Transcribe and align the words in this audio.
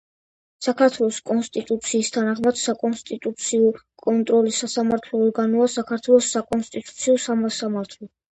საქართველოს 0.67 1.17
კონსტიტუციის 1.31 2.09
თანახმად 2.15 2.57
საკონსტიტუციო 2.61 3.67
კონტროლის 4.07 4.63
სასამართლო 4.65 5.21
ორგანოა 5.27 5.69
საქართველოს 5.75 6.33
საკონსტიტუციო 6.39 7.17
სასამართლო. 7.29 8.13